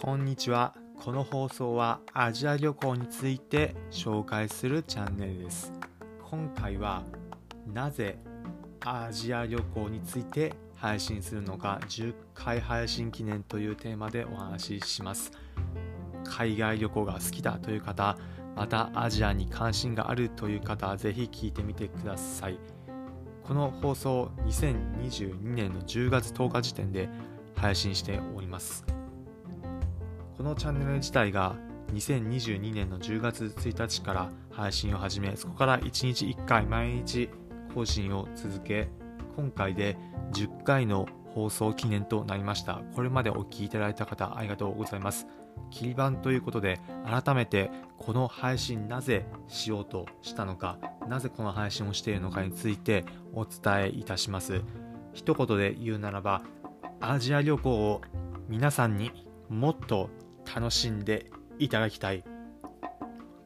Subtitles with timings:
[0.00, 0.74] こんにちは。
[0.96, 5.72] この放送はアジア旅行について紹介するチャンネルです。
[6.30, 7.02] 今回は
[7.66, 8.20] なぜ
[8.84, 15.32] アジア旅行について配信するのか10回配信記念というテーマでお話しします。
[16.24, 18.16] 海外旅行が好きだという方、
[18.54, 22.60] またアジアに関心があるという方、ぜひ聞いてみてください。
[23.42, 27.08] この放送2022年の10月10日時点で
[27.56, 28.97] 配信しております。
[30.38, 31.56] このチャンネル自体が
[31.92, 37.28] 2022年の10月1日から配信を始め、そこから1日1回毎日
[37.74, 38.88] 更新を続け、
[39.34, 39.98] 今回で
[40.30, 42.82] 10回の放送記念となりました。
[42.94, 45.26] これまでお聴きいただいた方ありがとうございます。
[45.72, 50.78] 切り板ということで、改めてこの配信なぜしようとしたのか、
[51.08, 54.62] なぜこの配信をしているのかについてお伝えいたします。
[55.14, 56.42] 一言で言うならば、
[57.00, 58.02] アジア旅行を
[58.48, 60.10] 皆さんにもっと
[60.54, 61.26] 楽しんで
[61.58, 62.24] いただきたい。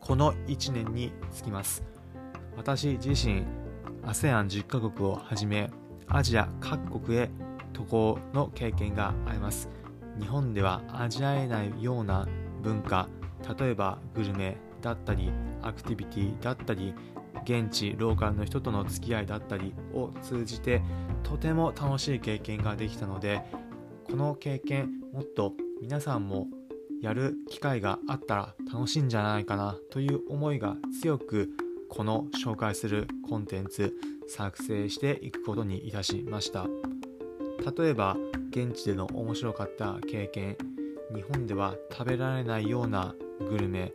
[0.00, 1.84] この1年につきます。
[2.56, 3.44] 私自身
[4.02, 5.70] ASEAN10 カ国をはじめ
[6.08, 7.30] アジア各国へ
[7.72, 9.68] 渡航の経験があります。
[10.18, 12.28] 日本では味わえないような
[12.62, 13.08] 文化
[13.58, 15.30] 例えばグルメだったり
[15.62, 16.94] アクティビティだったり
[17.44, 20.82] 現地ローカルの人との付き合いだったりを通じて
[21.22, 23.42] とても楽しい経験ができたので
[24.04, 26.48] この経験もっと皆さんも
[27.00, 31.50] やる機会があったら楽しいんじゃないかなという思いが強く
[31.88, 33.94] この紹介するコンテンツ
[34.28, 36.66] 作成していくことにいたしました。
[37.76, 38.16] 例えば
[38.50, 40.56] 現地での面白かった経験
[41.14, 43.92] 日本では食べられないようなグルメ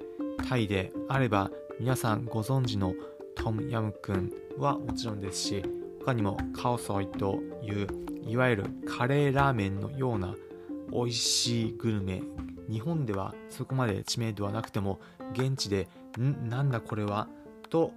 [0.47, 2.93] タイであれば皆さんご存知の
[3.35, 5.63] トムヤムクンはもちろんですし
[5.99, 7.87] 他にもカオソイという
[8.27, 10.35] いわゆるカレーラーメンのような
[10.91, 12.21] 美味しいグルメ
[12.69, 14.99] 日本ではそこまで知名度はなくても
[15.33, 15.87] 現地で
[16.19, 17.27] んなんだこれは
[17.69, 17.91] と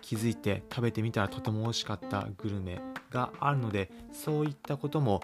[0.00, 5.20] 気づいて食べてみたらとても美味しかったグルメがあるのでそういったことも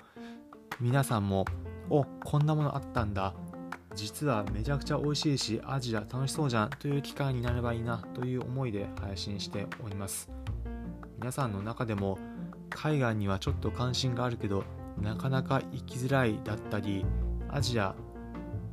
[0.81, 1.44] 皆さんも
[1.91, 3.34] おこんなものあったんだ。
[3.94, 10.30] 実はめちゃくちゃ美味しいしアジア楽しそうじゃんという機会になればいいなという思いで配信しております。
[11.19, 12.16] 皆さんの中でも
[12.70, 14.62] 海外にはちょっと関心があるけど
[15.00, 17.04] なかなか行きづらいだったり
[17.48, 17.97] アジア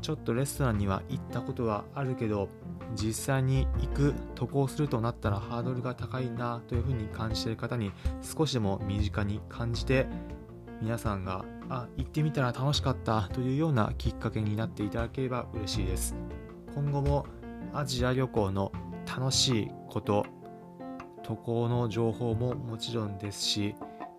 [0.06, 2.48] ちょっとレストランには行ったことはあるけど
[2.94, 10.06] 実際に行く渡航するとなったらハードルが高いなというふうに感じている方に少しでも身近に感じて
[10.80, 16.16] 皆さんがあ行ってみたら楽しかったというようなきっかけになっていただければ嬉しいです。
[16.76, 17.26] 今後も
[17.74, 18.72] アジア旅行の
[19.08, 20.28] 楽しいこと
[21.24, 23.76] 渡航の情報ももちろんですし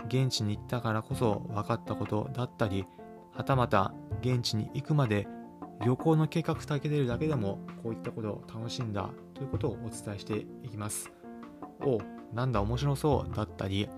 [0.09, 2.87] 現地に行ったからこそ分かったことだったり
[3.31, 5.29] はたまた現地に行くまで
[5.84, 11.12] 旅行の計画立てるだけでもこういったことを楽しんだということをお伝えしていきます。
[11.81, 11.98] お
[12.32, 13.88] なんだ面白そうだったり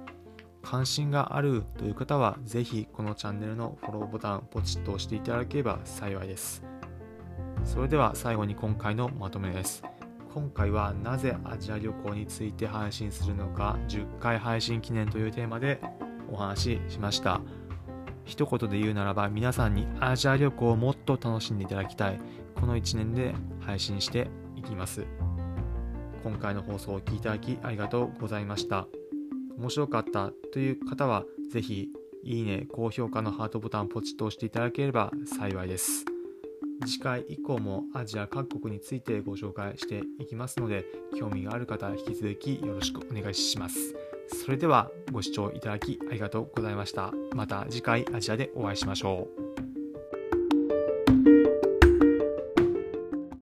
[0.62, 6.64] 関心があるという方はぜひこのチャンネルのフォローボタンポチッと押していただければ幸いです。
[7.64, 9.82] それでは最後に今回のまとめです。
[10.34, 15.80] 今回はなぜアジア旅行について配信するのか10回配信記念というテーマで
[16.30, 17.40] お話ししました。
[18.28, 22.20] 一言で言うならば皆さんにアジア旅行をもっと楽しんでいただきたい。
[22.54, 25.06] この1年で配信していきます。
[26.22, 28.86] 今回の放送を聞いていただきありがとうございました。
[29.56, 31.88] 面白かったという方はぜひ
[32.22, 36.04] いいね高評価のハートボタンをポチッと押していただければ幸いです。
[36.86, 40.84] 次回以降もアジア各国についてご紹介していきますので
[41.18, 43.94] 興味がある方は引き続きよろしくお願いします。
[44.28, 47.12] それではご視聴いただきありがとうございました。
[47.34, 49.47] また次回アジアでお会いしましょう。